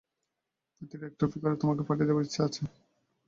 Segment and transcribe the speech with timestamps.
[0.71, 2.61] প্রত্যেকটির এক এক কপি তোমাকে পাঠিয়ে দেবার ইচ্ছা আছে।